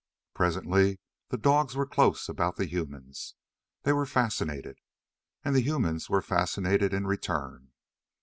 [0.33, 0.99] Presently
[1.29, 3.35] the dogs were close about the humans.
[3.83, 4.79] They were fascinated.
[5.45, 7.71] And the humans were fascinated in return.